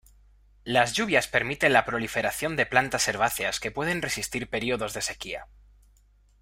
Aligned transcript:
Las 0.63 0.93
lluvias 0.93 1.27
permiten 1.27 1.73
la 1.73 1.85
proliferación 1.85 2.55
de 2.55 2.65
plantas 2.65 3.07
herbáceas 3.07 3.59
que 3.59 3.69
pueden 3.69 4.01
resistir 4.01 4.49
períodos 4.49 4.95
de 4.95 5.03
sequía. 5.03 5.47